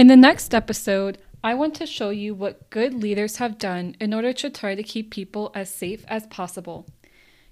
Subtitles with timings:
[0.00, 4.14] In the next episode, I want to show you what good leaders have done in
[4.14, 6.86] order to try to keep people as safe as possible.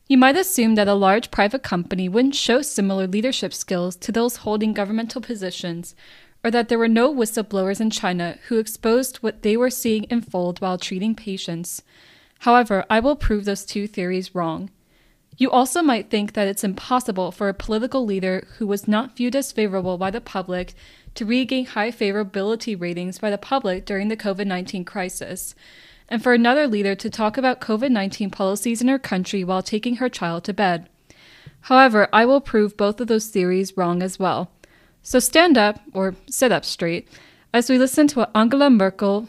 [0.06, 4.36] You might assume that a large private company wouldn't show similar leadership skills to those
[4.36, 5.94] holding governmental positions,
[6.42, 10.62] or that there were no whistleblowers in China who exposed what they were seeing unfold
[10.62, 11.82] while treating patients.
[12.38, 14.70] However, I will prove those two theories wrong.
[15.36, 19.36] You also might think that it's impossible for a political leader who was not viewed
[19.36, 20.72] as favorable by the public
[21.18, 25.52] to regain high favorability ratings by the public during the COVID 19 crisis,
[26.08, 29.96] and for another leader to talk about COVID 19 policies in her country while taking
[29.96, 30.88] her child to bed.
[31.62, 34.52] However, I will prove both of those theories wrong as well.
[35.02, 37.08] So stand up, or sit up straight,
[37.52, 39.26] as we listen to what Angela Merkel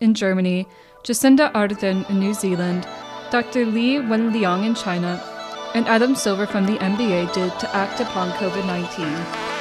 [0.00, 0.66] in Germany,
[1.04, 2.88] Jacinda Ardern in New Zealand,
[3.30, 3.64] Dr.
[3.64, 5.22] Li Wenliang in China,
[5.72, 9.51] and Adam Silver from the NBA did to act upon COVID 19.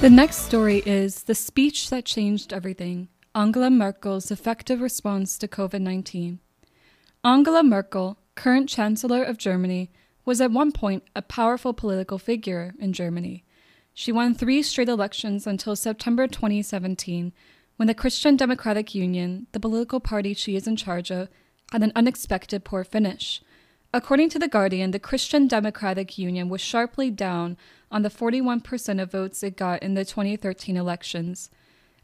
[0.00, 5.82] The next story is The Speech That Changed Everything Angela Merkel's Effective Response to COVID
[5.82, 6.38] 19.
[7.22, 9.90] Angela Merkel, current Chancellor of Germany,
[10.24, 13.44] was at one point a powerful political figure in Germany.
[13.92, 17.34] She won three straight elections until September 2017,
[17.76, 21.28] when the Christian Democratic Union, the political party she is in charge of,
[21.72, 23.42] had an unexpected poor finish.
[23.92, 27.56] According to The Guardian, the Christian Democratic Union was sharply down
[27.90, 31.50] on the 41% of votes it got in the 2013 elections.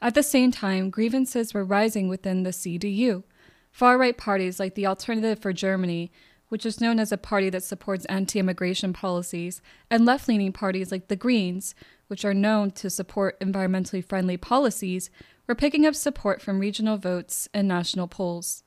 [0.02, 3.22] At the same time, grievances were rising within the CDU.
[3.70, 6.10] Far right parties like the Alternative for Germany,
[6.48, 10.90] which is known as a party that supports anti immigration policies, and left leaning parties
[10.90, 11.76] like the Greens,
[12.08, 15.08] which are known to support environmentally friendly policies,
[15.46, 18.64] were picking up support from regional votes and national polls.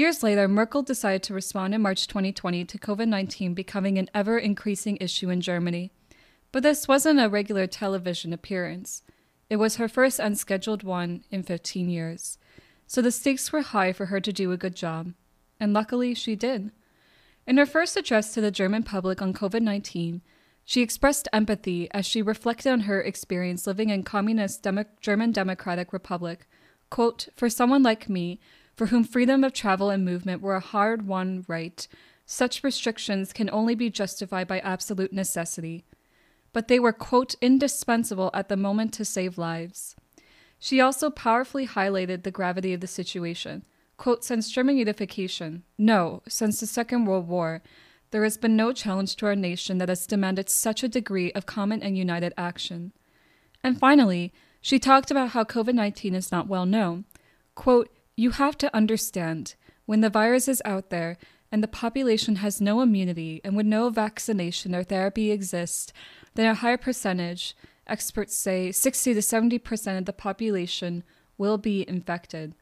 [0.00, 4.38] Years later, Merkel decided to respond in March 2020 to COVID 19 becoming an ever
[4.38, 5.92] increasing issue in Germany.
[6.52, 9.02] But this wasn't a regular television appearance.
[9.50, 12.38] It was her first unscheduled one in 15 years.
[12.86, 15.12] So the stakes were high for her to do a good job.
[15.60, 16.72] And luckily, she did.
[17.46, 20.22] In her first address to the German public on COVID 19,
[20.64, 25.92] she expressed empathy as she reflected on her experience living in communist Demo- German Democratic
[25.92, 26.48] Republic.
[26.88, 28.40] Quote, For someone like me,
[28.80, 31.86] for whom freedom of travel and movement were a hard won right,
[32.24, 35.84] such restrictions can only be justified by absolute necessity.
[36.54, 39.96] But they were, quote, indispensable at the moment to save lives.
[40.58, 43.66] She also powerfully highlighted the gravity of the situation.
[43.98, 47.60] Quote, since German unification, no, since the Second World War,
[48.12, 51.44] there has been no challenge to our nation that has demanded such a degree of
[51.44, 52.92] common and united action.
[53.62, 57.04] And finally, she talked about how COVID 19 is not well known.
[57.54, 59.54] Quote, you have to understand
[59.86, 61.16] when the virus is out there
[61.50, 65.90] and the population has no immunity and when no vaccination or therapy exists,
[66.34, 71.02] then a higher percentage, experts say 60 to 70% of the population,
[71.38, 72.54] will be infected.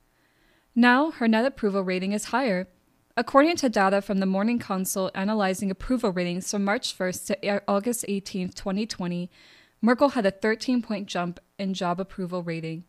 [0.76, 2.68] Now, her net approval rating is higher.
[3.16, 8.04] According to data from the Morning Consult analyzing approval ratings from March 1st to August
[8.06, 9.28] 18, 2020,
[9.82, 12.84] Merkel had a 13 point jump in job approval rating.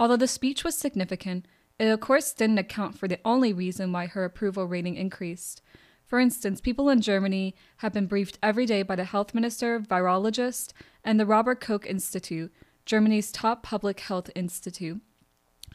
[0.00, 1.46] Although the speech was significant,
[1.80, 5.62] it of course didn't account for the only reason why her approval rating increased.
[6.06, 10.72] For instance, people in Germany have been briefed every day by the health minister, virologist,
[11.02, 12.52] and the Robert Koch Institute,
[12.84, 15.00] Germany's top public health institute.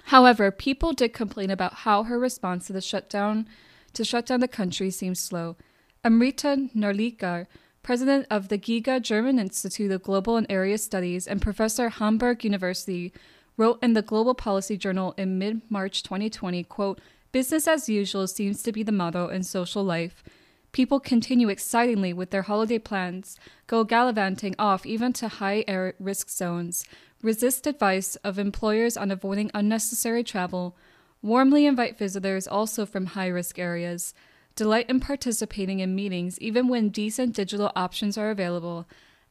[0.05, 3.47] However, people did complain about how her response to the shutdown
[3.93, 5.55] to shut down the country seemed slow.
[6.03, 7.47] Amrita Narlikar,
[7.81, 13.11] president of the GIGA German Institute of Global and Area Studies and professor Hamburg University,
[13.57, 17.01] wrote in the Global Policy Journal in mid March 2020, quote,
[17.31, 20.23] Business as usual seems to be the motto in social life.
[20.71, 25.63] People continue excitingly with their holiday plans, go gallivanting off even to high
[25.99, 26.85] risk zones,
[27.21, 30.77] resist advice of employers on avoiding unnecessary travel,
[31.21, 34.13] warmly invite visitors also from high risk areas,
[34.55, 38.85] delight in participating in meetings even when decent digital options are available,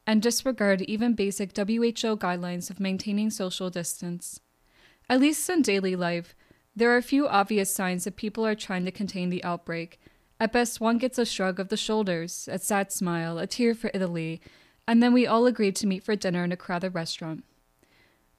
[0.07, 4.39] and disregard even basic WHO guidelines of maintaining social distance.
[5.09, 6.35] At least in daily life,
[6.75, 9.99] there are a few obvious signs that people are trying to contain the outbreak.
[10.39, 13.91] At best, one gets a shrug of the shoulders, a sad smile, a tear for
[13.93, 14.41] Italy,
[14.87, 17.43] and then we all agreed to meet for dinner in a crowded restaurant.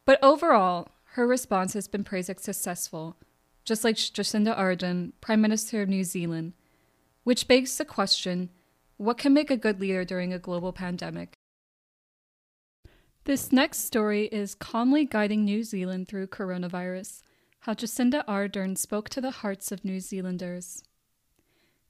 [0.05, 3.17] But overall, her response has been praised as successful,
[3.65, 6.53] just like Jacinda Ardern, Prime Minister of New Zealand,
[7.25, 8.51] which begs the question
[8.99, 11.39] what can make a good leader during a global pandemic?
[13.27, 17.23] This next story is calmly guiding New Zealand through coronavirus
[17.59, 20.85] how Jacinda Ardern spoke to the hearts of New Zealanders.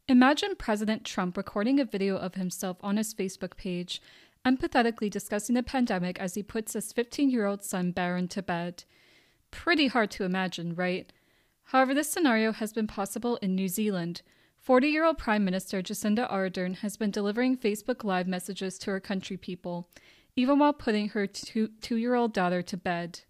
[0.09, 4.01] Imagine President Trump recording a video of himself on his Facebook page,
[4.47, 8.85] empathetically discussing the pandemic as he puts his 15 year old son Barron to bed.
[9.51, 11.13] Pretty hard to imagine, right?
[11.65, 14.23] However, this scenario has been possible in New Zealand.
[14.57, 19.01] 40 year old Prime Minister Jacinda Ardern has been delivering Facebook Live messages to her
[19.01, 19.91] country people,
[20.37, 23.21] even while putting her two year old daughter to bed.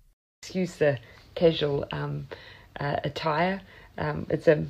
[0.43, 0.99] Excuse the
[1.35, 2.27] casual um,
[2.79, 3.63] uh, attire.
[3.97, 4.67] Um, it's a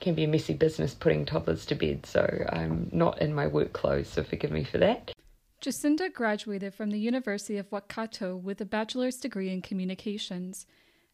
[0.00, 3.72] can be a messy business putting toddlers to bed, so I'm not in my work
[3.72, 5.12] clothes, so forgive me for that.
[5.60, 10.66] Jacinda graduated from the University of Waikato with a bachelor's degree in communications.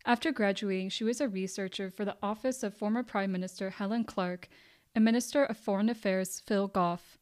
[0.05, 4.49] After graduating, she was a researcher for the office of former Prime Minister Helen Clark
[4.95, 7.20] and Minister of Foreign Affairs Phil Goff.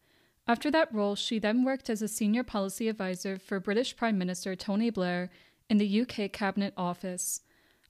[0.48, 4.56] After that role, she then worked as a senior policy advisor for British Prime Minister
[4.56, 5.28] Tony Blair
[5.68, 7.42] in the UK Cabinet Office.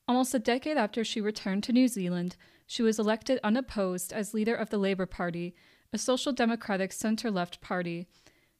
[0.08, 2.34] Almost a decade after she returned to New Zealand,
[2.66, 5.54] she was elected unopposed as leader of the Labour Party,
[5.92, 8.08] a social democratic centre left party.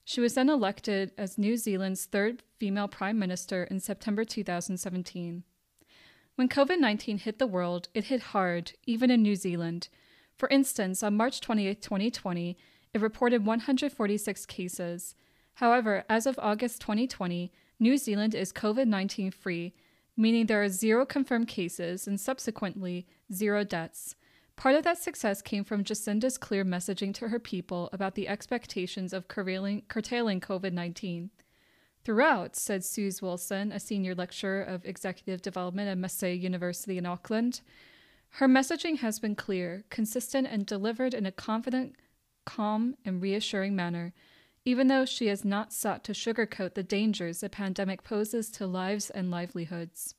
[0.04, 5.42] She was then elected as New Zealand's third female prime minister in September 2017.
[6.36, 9.88] When COVID 19 hit the world, it hit hard, even in New Zealand.
[10.36, 12.56] For instance, on March 28, 2020,
[12.92, 15.14] it reported 146 cases.
[15.54, 19.74] However, as of August 2020, New Zealand is COVID 19 free
[20.18, 24.16] meaning there are zero confirmed cases and subsequently zero deaths.
[24.56, 29.12] Part of that success came from Jacinda's clear messaging to her people about the expectations
[29.12, 31.30] of curtailing, curtailing COVID 19.
[32.04, 37.60] Throughout, said Suze Wilson, a senior lecturer of executive development at Massey University in Auckland,
[38.30, 41.94] her messaging has been clear, consistent, and delivered in a confident,
[42.56, 44.12] calm, and reassuring manner
[44.68, 49.08] even though she has not sought to sugarcoat the dangers the pandemic poses to lives
[49.08, 50.14] and livelihoods.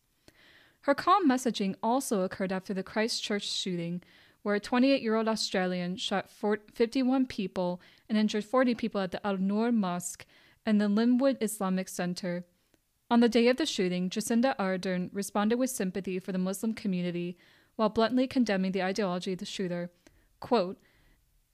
[0.81, 4.01] Her calm messaging also occurred after the Christchurch shooting,
[4.41, 7.79] where a 28 year old Australian shot 51 people
[8.09, 10.25] and injured 40 people at the Al Noor Mosque
[10.65, 12.43] and the Linwood Islamic Center.
[13.11, 17.37] On the day of the shooting, Jacinda Ardern responded with sympathy for the Muslim community
[17.75, 19.91] while bluntly condemning the ideology of the shooter.
[20.39, 20.79] Quote,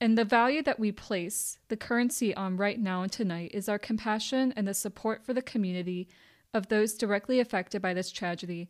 [0.01, 3.79] and the value that we place the currency on right now and tonight is our
[3.79, 6.07] compassion and the support for the community
[6.53, 8.69] of those directly affected by this tragedy.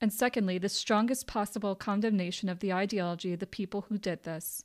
[0.00, 4.64] And secondly, the strongest possible condemnation of the ideology of the people who did this.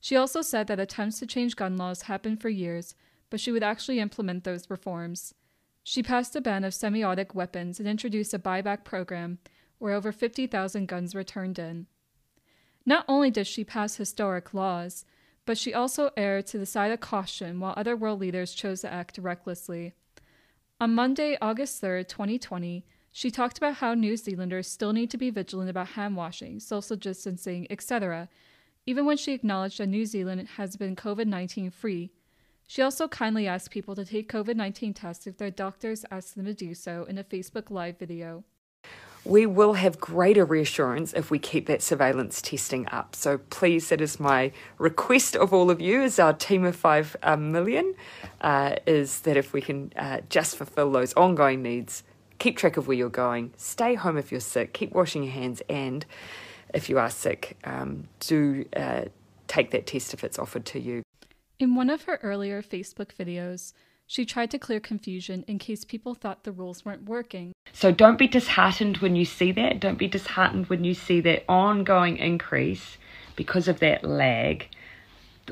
[0.00, 2.94] She also said that attempts to change gun laws happened for years,
[3.30, 5.32] but she would actually implement those reforms.
[5.84, 9.38] She passed a ban of semi-automatic weapons and introduced a buyback program
[9.78, 11.86] where over 50,000 guns were turned in.
[12.84, 15.04] Not only did she pass historic laws,
[15.44, 18.92] but she also erred to the side of caution while other world leaders chose to
[18.92, 19.92] act recklessly.
[20.80, 25.30] On Monday, August 3, 2020, she talked about how New Zealanders still need to be
[25.30, 28.28] vigilant about hand washing, social distancing, etc.,
[28.86, 32.10] even when she acknowledged that New Zealand has been COVID 19 free.
[32.66, 36.46] She also kindly asked people to take COVID 19 tests if their doctors ask them
[36.46, 38.44] to do so in a Facebook Live video
[39.24, 43.14] we will have greater reassurance if we keep that surveillance testing up.
[43.14, 47.16] So please, that is my request of all of you as our team of five
[47.22, 47.94] um, million,
[48.40, 52.02] uh, is that if we can uh, just fulfill those ongoing needs,
[52.38, 55.62] keep track of where you're going, stay home if you're sick, keep washing your hands,
[55.68, 56.04] and
[56.74, 59.04] if you are sick, um, do uh,
[59.46, 61.02] take that test if it's offered to you.
[61.60, 63.72] In one of her earlier Facebook videos,
[64.12, 67.54] she tried to clear confusion in case people thought the rules weren't working.
[67.72, 69.80] So don't be disheartened when you see that.
[69.80, 72.98] Don't be disheartened when you see that ongoing increase
[73.36, 74.68] because of that lag.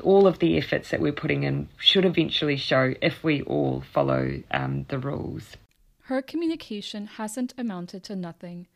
[0.03, 4.43] All of the efforts that we're putting in should eventually show if we all follow
[4.51, 5.57] um, the rules.
[6.01, 8.67] Her communication hasn't amounted to nothing.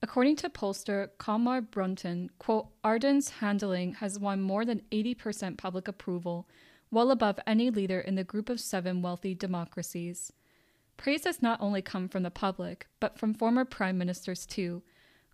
[0.00, 6.46] According to pollster Colmar Brunton, quote, Ardern's handling has won more than 80% public approval
[6.92, 10.32] well above any leader in the group of seven wealthy democracies.
[10.96, 14.82] Praise has not only come from the public, but from former prime ministers too.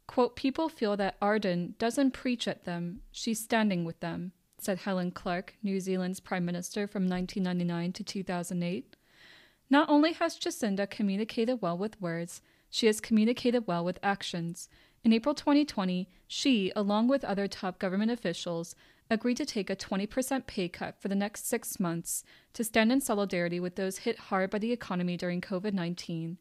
[0.06, 5.10] Quote, People feel that Ardern doesn't preach at them, she's standing with them, said Helen
[5.10, 8.96] Clark, New Zealand's prime minister from 1999 to 2008.
[9.68, 14.68] Not only has Jacinda communicated well with words, she has communicated well with actions.
[15.04, 18.74] In April 2020, she, along with other top government officials,
[19.10, 23.00] agreed to take a 20% pay cut for the next six months to stand in
[23.00, 26.38] solidarity with those hit hard by the economy during COVID 19.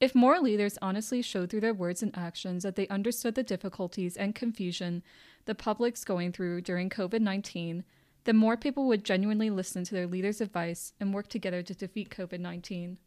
[0.00, 4.16] If more leaders honestly showed through their words and actions that they understood the difficulties
[4.16, 5.02] and confusion
[5.46, 7.84] the public's going through during COVID 19,
[8.24, 12.10] then more people would genuinely listen to their leaders' advice and work together to defeat
[12.10, 12.98] COVID 19.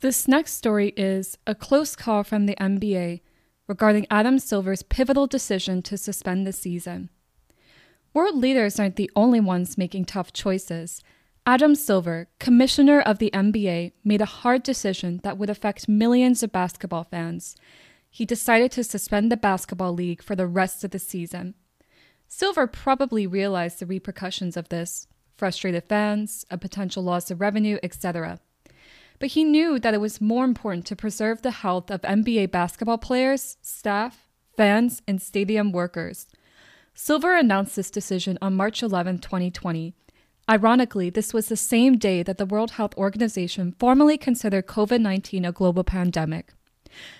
[0.00, 3.22] This next story is a close call from the NBA
[3.68, 7.10] regarding Adam Silver's pivotal decision to suspend the season.
[8.14, 11.02] World leaders aren't the only ones making tough choices.
[11.46, 16.50] Adam Silver, commissioner of the NBA, made a hard decision that would affect millions of
[16.50, 17.54] basketball fans.
[18.10, 21.54] He decided to suspend the basketball league for the rest of the season.
[22.26, 25.06] Silver probably realized the repercussions of this
[25.36, 28.40] frustrated fans, a potential loss of revenue, etc.
[29.18, 32.98] But he knew that it was more important to preserve the health of NBA basketball
[32.98, 36.26] players, staff, fans, and stadium workers.
[36.94, 39.94] Silver announced this decision on March 11, 2020.
[40.50, 45.44] Ironically, this was the same day that the World Health Organization formally considered COVID 19
[45.44, 46.54] a global pandemic.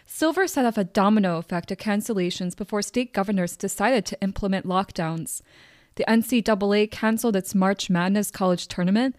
[0.07, 5.43] Silver set off a domino effect of cancellations before state governors decided to implement lockdowns.
[5.97, 9.15] The NCAA canceled its March Madness college tournament,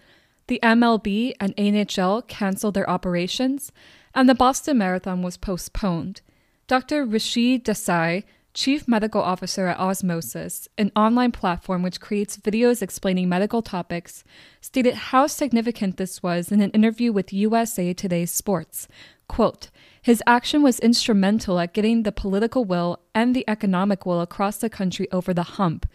[0.50, 3.72] the MLB and NHL canceled their operations,
[4.16, 6.22] and the Boston Marathon was postponed.
[6.68, 7.06] Dr.
[7.06, 8.24] Rishi Desai,
[8.56, 14.24] Chief Medical Officer at Osmosis, an online platform which creates videos explaining medical topics,
[14.60, 18.88] stated how significant this was in an interview with USA Today Sports.
[19.28, 19.70] Quote,
[20.02, 24.70] his action was instrumental at getting the political will and the economic will across the
[24.70, 25.88] country over the hump,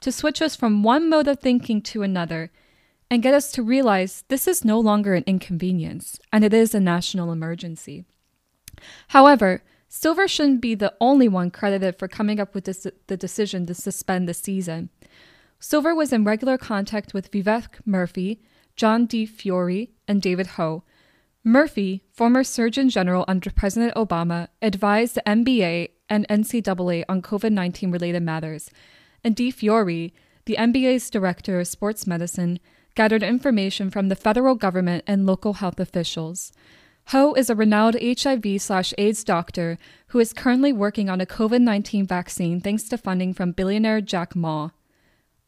[0.00, 2.50] to switch us from one mode of thinking to another,
[3.12, 6.80] and get us to realize this is no longer an inconvenience, and it is a
[6.80, 8.06] national emergency.
[9.08, 13.66] However, Silver shouldn't be the only one credited for coming up with this, the decision
[13.66, 14.88] to suspend the season.
[15.60, 18.38] Silver was in regular contact with Vivek Murthy,
[18.76, 20.82] John DiFiori, and David Ho.
[21.46, 27.90] Murthy, former Surgeon General under President Obama, advised the NBA and NCAA on COVID 19
[27.90, 28.70] related matters,
[29.22, 30.12] and DiFiori,
[30.46, 32.58] the NBA's Director of Sports Medicine,
[32.94, 36.52] gathered information from the federal government and local health officials.
[37.06, 41.60] Ho is a renowned HIV slash AIDS doctor who is currently working on a COVID
[41.60, 44.70] 19 vaccine thanks to funding from billionaire Jack Ma.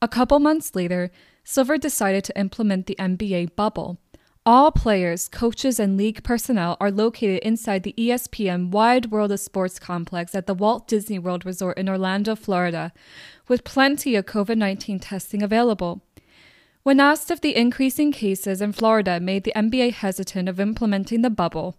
[0.03, 1.11] A couple months later,
[1.45, 3.99] Silver decided to implement the NBA bubble.
[4.47, 9.79] All players, coaches, and league personnel are located inside the ESPN Wide World of Sports
[9.79, 12.93] complex at the Walt Disney World Resort in Orlando, Florida,
[13.49, 16.03] with plenty of COVID 19 testing available.
[16.85, 21.31] When asked if the increasing cases in Florida made the NBA hesitant of implementing the
[21.31, 21.79] bubble,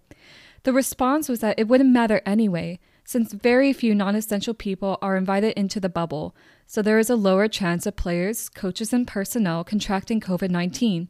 [0.64, 5.16] the response was that it wouldn't matter anyway, since very few non essential people are
[5.16, 6.36] invited into the bubble,
[6.66, 11.08] so there is a lower chance of players, coaches, and personnel contracting COVID 19.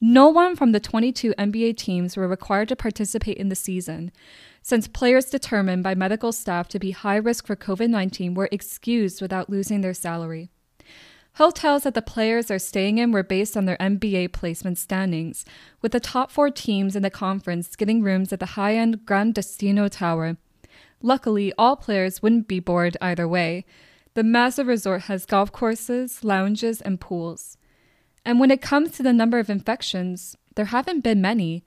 [0.00, 4.10] No one from the 22 NBA teams were required to participate in the season,
[4.62, 9.22] since players determined by medical staff to be high risk for COVID 19 were excused
[9.22, 10.50] without losing their salary.
[11.38, 15.44] Hotels that the players are staying in were based on their NBA placement standings,
[15.80, 19.30] with the top four teams in the conference getting rooms at the high end Gran
[19.30, 20.36] Destino Tower.
[21.00, 23.64] Luckily, all players wouldn't be bored either way.
[24.14, 27.56] The massive resort has golf courses, lounges, and pools.
[28.24, 31.64] And when it comes to the number of infections, there haven't been many.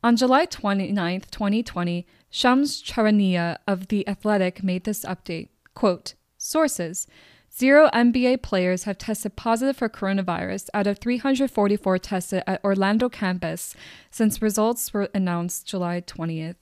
[0.00, 5.48] On July 29, 2020, Shams Charania of The Athletic made this update.
[5.74, 7.08] Quote, Sources
[7.56, 13.74] Zero NBA players have tested positive for coronavirus out of 344 tested at Orlando campus
[14.10, 16.56] since results were announced July 20th.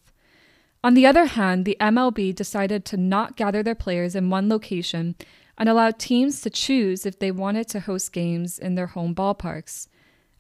[0.85, 5.17] On the other hand, the MLB decided to not gather their players in one location
[5.59, 9.89] and allow teams to choose if they wanted to host games in their home ballparks.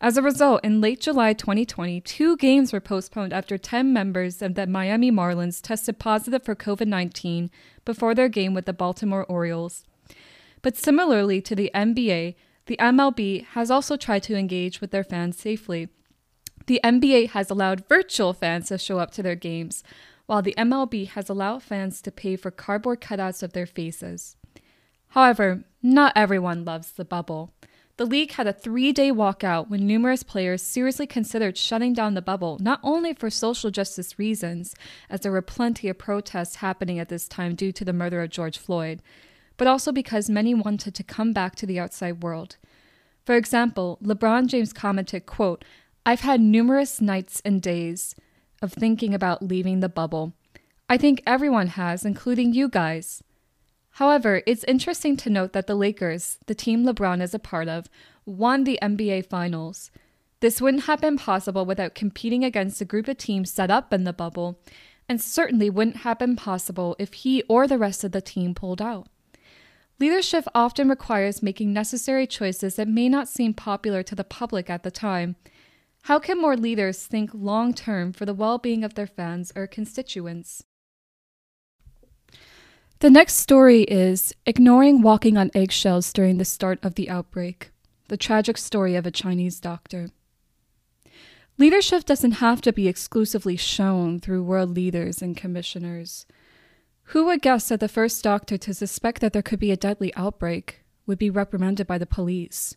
[0.00, 4.54] As a result, in late July 2020, two games were postponed after 10 members of
[4.54, 7.50] the Miami Marlins tested positive for COVID 19
[7.84, 9.84] before their game with the Baltimore Orioles.
[10.66, 12.34] But similarly to the NBA,
[12.66, 15.90] the MLB has also tried to engage with their fans safely.
[16.66, 19.84] The NBA has allowed virtual fans to show up to their games,
[20.26, 24.34] while the MLB has allowed fans to pay for cardboard cutouts of their faces.
[25.10, 27.52] However, not everyone loves the bubble.
[27.96, 32.22] The league had a three day walkout when numerous players seriously considered shutting down the
[32.22, 34.74] bubble, not only for social justice reasons,
[35.08, 38.30] as there were plenty of protests happening at this time due to the murder of
[38.30, 39.00] George Floyd,
[39.56, 42.56] but also because many wanted to come back to the outside world.
[43.24, 45.64] For example, LeBron James commented, quote,
[46.04, 48.14] I've had numerous nights and days
[48.62, 50.32] of thinking about leaving the bubble.
[50.88, 53.22] I think everyone has, including you guys.
[53.90, 57.88] However, it's interesting to note that the Lakers, the team LeBron is a part of,
[58.24, 59.90] won the NBA Finals.
[60.40, 64.04] This wouldn't have been possible without competing against a group of teams set up in
[64.04, 64.60] the bubble,
[65.08, 68.82] and certainly wouldn't have been possible if he or the rest of the team pulled
[68.82, 69.08] out.
[69.98, 74.82] Leadership often requires making necessary choices that may not seem popular to the public at
[74.82, 75.36] the time.
[76.02, 79.66] How can more leaders think long term for the well being of their fans or
[79.66, 80.62] constituents?
[83.00, 87.70] The next story is Ignoring Walking on Eggshells During the Start of the Outbreak
[88.08, 90.10] The Tragic Story of a Chinese Doctor.
[91.58, 96.26] Leadership doesn't have to be exclusively shown through world leaders and commissioners.
[97.10, 100.12] Who would guess that the first doctor to suspect that there could be a deadly
[100.16, 102.76] outbreak would be reprimanded by the police?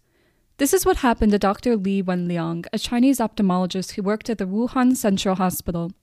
[0.57, 1.75] This is what happened to Dr.
[1.75, 5.93] Li Wenliang, a Chinese ophthalmologist who worked at the Wuhan Central Hospital.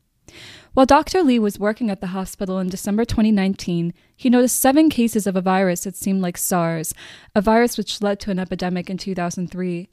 [0.74, 1.22] While Dr.
[1.22, 5.40] Li was working at the hospital in December 2019, he noticed seven cases of a
[5.40, 6.94] virus that seemed like SARS,
[7.36, 9.88] a virus which led to an epidemic in 2003.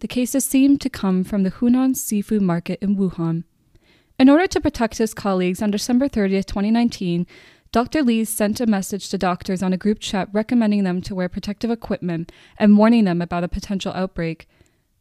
[0.00, 3.44] The cases seemed to come from the Huanan seafood market in Wuhan.
[4.18, 7.26] In order to protect his colleagues, on December 30, 2019,
[7.74, 8.04] Dr.
[8.04, 11.72] Li sent a message to doctors on a group chat recommending them to wear protective
[11.72, 14.48] equipment and warning them about a potential outbreak.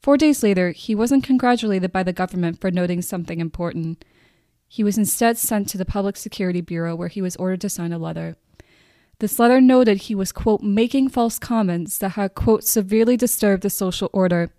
[0.02, 4.04] Four days later, he wasn't congratulated by the government for noting something important.
[4.68, 7.94] He was instead sent to the Public Security Bureau where he was ordered to sign
[7.94, 8.38] a letter.
[9.20, 13.70] This letter noted he was, quote, making false comments that had, quote, severely disturbed the
[13.70, 14.50] social order.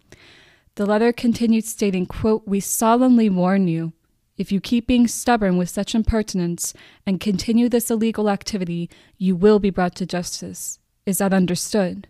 [0.76, 3.92] The letter continued stating, quote, We solemnly warn you,
[4.37, 6.75] if you keep being stubborn with such impertinence
[7.07, 10.79] and continue this illegal activity, you will be brought to justice.
[11.07, 12.09] Is that understood?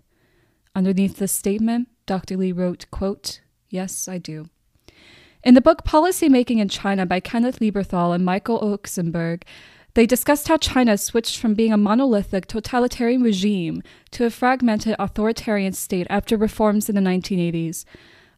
[0.74, 2.36] Underneath the statement, Dr.
[2.36, 4.48] Li wrote, quote, Yes, I do.
[5.42, 9.42] In the book Policy Making in China by Kenneth Lieberthal and Michael Oksenberg,
[9.94, 15.72] they discussed how China switched from being a monolithic totalitarian regime to a fragmented authoritarian
[15.72, 17.84] state after reforms in the 1980s.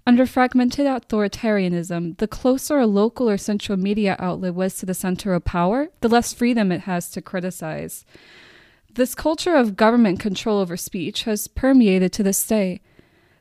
[0.08, 5.34] Under fragmented authoritarianism, the closer a local or central media outlet was to the center
[5.34, 8.04] of power, the less freedom it has to criticize.
[8.94, 12.82] This culture of government control over speech has permeated to this day.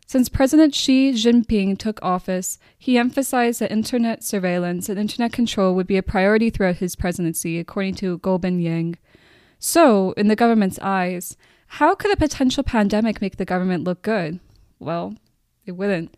[0.08, 5.88] Since President Xi Jinping took office, he emphasized that internet surveillance and internet control would
[5.88, 8.98] be a priority throughout his presidency, according to Guobin Yang.
[9.60, 14.40] So, in the government's eyes, how could a potential pandemic make the government look good?
[14.80, 15.16] Well,
[15.66, 16.16] it wouldn't.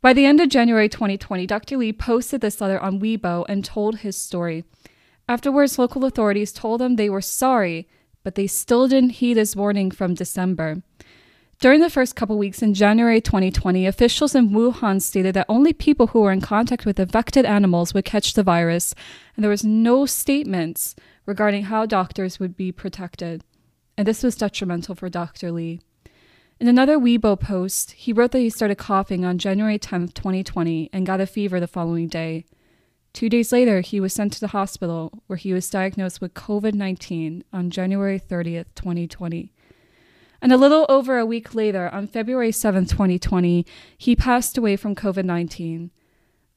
[0.00, 1.76] By the end of January 2020, Dr.
[1.76, 4.64] Li posted this letter on Weibo and told his story.
[5.28, 7.88] Afterwards, local authorities told him they were sorry,
[8.22, 10.82] but they still didn't heed his warning from December.
[11.58, 16.08] During the first couple weeks in January 2020, officials in Wuhan stated that only people
[16.08, 18.94] who were in contact with affected animals would catch the virus,
[19.34, 20.94] and there was no statements
[21.26, 23.42] regarding how doctors would be protected.
[23.96, 25.50] And this was detrimental for Dr.
[25.50, 25.80] Li.
[26.60, 31.06] In another Weibo post, he wrote that he started coughing on January 10, 2020, and
[31.06, 32.46] got a fever the following day.
[33.12, 36.74] Two days later, he was sent to the hospital where he was diagnosed with COVID
[36.74, 39.52] 19 on January 30th, 2020.
[40.42, 43.64] And a little over a week later, on February 7, 2020,
[43.96, 45.92] he passed away from COVID 19.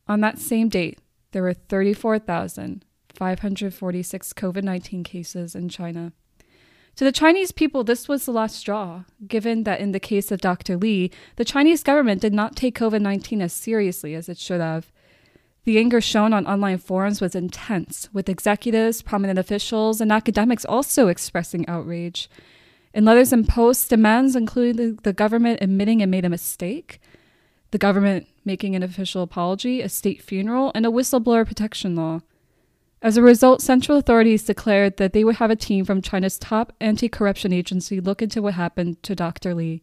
[0.07, 0.97] On that same date,
[1.31, 6.11] there were 34,546 COVID 19 cases in China.
[6.97, 10.41] To the Chinese people, this was the last straw, given that in the case of
[10.41, 10.77] Dr.
[10.77, 14.91] Li, the Chinese government did not take COVID 19 as seriously as it should have.
[15.63, 21.08] The anger shown on online forums was intense, with executives, prominent officials, and academics also
[21.08, 22.30] expressing outrage.
[22.93, 26.99] In letters and posts, demands included the government admitting it made a mistake,
[27.69, 32.21] the government making an official apology, a state funeral, and a whistleblower protection law.
[33.03, 36.71] As a result, central authorities declared that they would have a team from China's top
[36.79, 39.55] anti corruption agency look into what happened to Dr.
[39.55, 39.81] Li.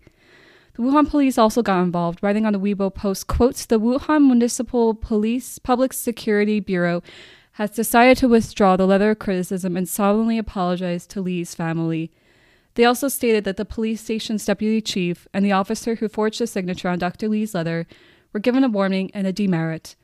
[0.74, 4.94] The Wuhan police also got involved, writing on the Weibo post, quotes, the Wuhan Municipal
[4.94, 7.02] Police Public Security Bureau
[7.54, 12.12] has decided to withdraw the letter of criticism and solemnly apologize to Li's family.
[12.74, 16.46] They also stated that the police station's deputy chief and the officer who forged the
[16.46, 17.28] signature on Dr.
[17.28, 17.88] Li's letter
[18.33, 19.96] were given a warning and a demerit.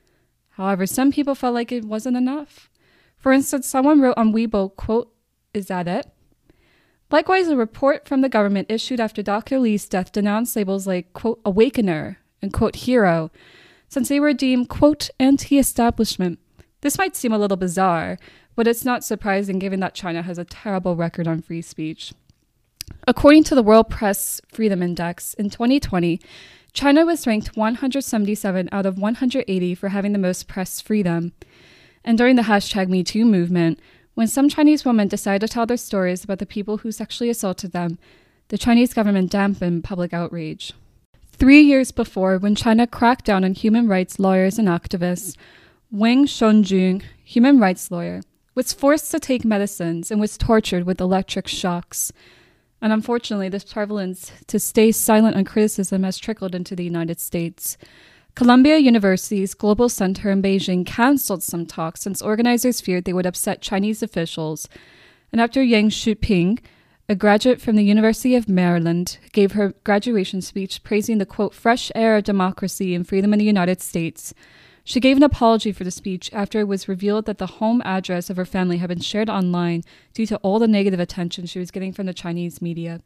[0.56, 2.68] However, some people felt like it wasn't enough.
[3.24, 5.10] For instance, someone wrote on Weibo, quote,
[5.54, 6.12] Is that it?
[7.10, 9.58] Likewise, a report from the government issued after Dr.
[9.58, 13.30] Li's death denounced labels like, quote, awakener and, quote, hero,
[13.88, 16.38] since they were deemed, quote, anti establishment.
[16.82, 18.18] This might seem a little bizarre,
[18.56, 22.12] but it's not surprising given that China has a terrible record on free speech.
[23.08, 26.20] According to the World Press Freedom Index, in 2020,
[26.74, 31.32] China was ranked 177 out of 180 for having the most press freedom.
[32.04, 33.80] And during the hashtag MeToo movement,
[34.14, 37.72] when some Chinese women decided to tell their stories about the people who sexually assaulted
[37.72, 37.98] them,
[38.48, 40.72] the Chinese government dampened public outrage.
[41.32, 45.36] Three years before, when China cracked down on human rights lawyers and activists,
[45.90, 48.20] Wang Shongjun, human rights lawyer,
[48.54, 52.12] was forced to take medicines and was tortured with electric shocks.
[52.80, 57.76] And unfortunately, this prevalence to stay silent on criticism has trickled into the United States.
[58.34, 63.60] Columbia University's Global Center in Beijing canceled some talks since organizers feared they would upset
[63.60, 64.68] Chinese officials.
[65.30, 66.58] And after Yang Shuping,
[67.08, 71.92] a graduate from the University of Maryland, gave her graduation speech praising the quote, fresh
[71.94, 74.34] air of democracy and freedom in the United States.
[74.82, 78.30] She gave an apology for the speech after it was revealed that the home address
[78.30, 81.70] of her family had been shared online due to all the negative attention she was
[81.70, 83.00] getting from the Chinese media.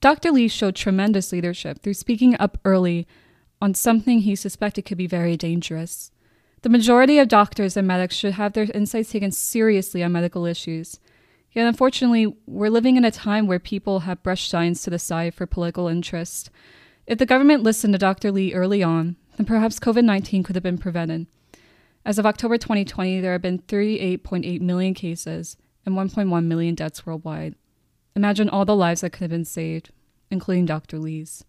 [0.00, 0.32] Dr.
[0.32, 3.06] Li showed tremendous leadership through speaking up early
[3.60, 6.10] on something he suspected could be very dangerous.
[6.62, 10.98] The majority of doctors and medics should have their insights taken seriously on medical issues.
[11.52, 15.34] Yet, unfortunately, we're living in a time where people have brushed science to the side
[15.34, 16.50] for political interest.
[17.06, 18.30] If the government listened to Dr.
[18.30, 21.26] Li early on, then perhaps COVID 19 could have been prevented.
[22.04, 27.54] As of October 2020, there have been 38.8 million cases and 1.1 million deaths worldwide.
[28.14, 29.90] Imagine all the lives that could have been saved,
[30.30, 30.98] including Dr.
[30.98, 31.44] Li's.